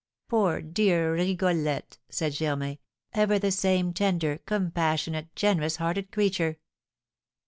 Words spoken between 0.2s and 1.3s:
"Poor, dear